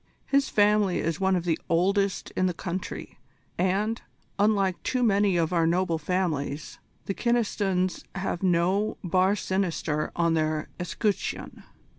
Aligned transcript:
His 0.25 0.49
family 0.49 0.97
is 0.97 1.19
one 1.19 1.35
of 1.35 1.43
the 1.45 1.59
oldest 1.69 2.31
in 2.31 2.47
the 2.47 2.55
country, 2.55 3.19
and, 3.55 4.01
unlike 4.39 4.81
too 4.81 5.03
many 5.03 5.37
of 5.37 5.53
our 5.53 5.67
noble 5.67 5.99
families, 5.99 6.79
the 7.05 7.13
Kynestons 7.13 8.03
have 8.15 8.41
no 8.41 8.97
bar 9.03 9.35
sinister 9.35 10.11
on 10.15 10.33
their 10.33 10.69
escutcheon." 10.79 11.65